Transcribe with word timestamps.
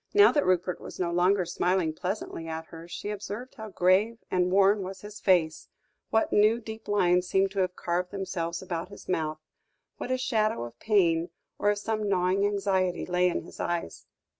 Now 0.15 0.31
that 0.31 0.47
Rupert 0.47 0.81
was 0.81 0.99
no 0.99 1.11
longer 1.11 1.45
smiling 1.45 1.93
pleasantly 1.93 2.47
at 2.47 2.65
her, 2.69 2.87
she 2.87 3.11
observed 3.11 3.53
how 3.53 3.69
grave 3.69 4.17
and 4.31 4.51
worn 4.51 4.81
was 4.81 5.01
his 5.01 5.19
face, 5.19 5.67
what 6.09 6.33
new 6.33 6.59
deep 6.59 6.87
lines 6.87 7.27
seemed 7.27 7.51
to 7.51 7.59
have 7.59 7.75
carved 7.75 8.09
themselves 8.09 8.63
about 8.63 8.89
his 8.89 9.07
mouth, 9.07 9.37
what 9.97 10.09
a 10.09 10.17
shadow 10.17 10.63
of 10.63 10.79
pain, 10.79 11.29
or 11.59 11.69
of 11.69 11.77
some 11.77 12.09
gnawing 12.09 12.43
anxiety 12.47 13.05
lay 13.05 13.29
in 13.29 13.43
his 13.43 13.59
eyes. 13.59 14.07